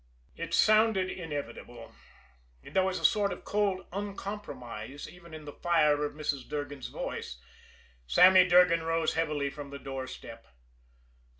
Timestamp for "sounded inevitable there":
0.55-2.81